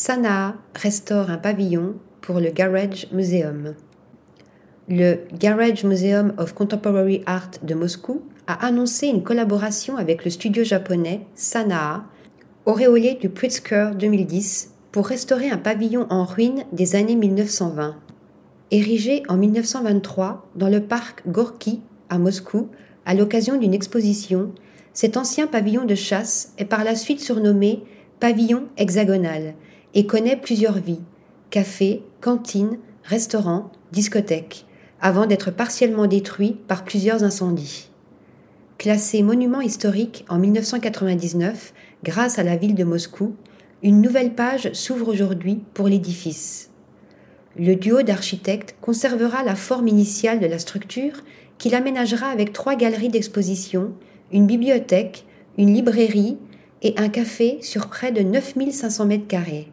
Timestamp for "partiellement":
35.50-36.06